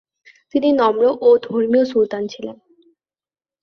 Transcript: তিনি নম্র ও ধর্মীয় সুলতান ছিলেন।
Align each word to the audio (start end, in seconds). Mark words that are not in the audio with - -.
তিনি 0.55 0.69
নম্র 0.71 1.03
ও 1.21 1.29
ধর্মীয় 1.45 1.85
সুলতান 1.85 2.23
ছিলেন। 2.27 2.55